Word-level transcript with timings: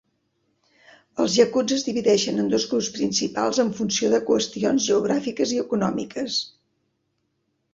Els 1.23 1.33
yakuts 1.39 1.75
es 1.75 1.83
divideixen 1.89 2.43
en 2.43 2.49
dos 2.53 2.65
grups 2.71 2.89
principals 2.97 3.61
en 3.65 3.71
funció 3.81 4.09
de 4.15 4.23
qüestions 4.31 4.89
geogràfiques 4.93 5.55
i 5.59 5.63
econòmiques. 5.67 6.41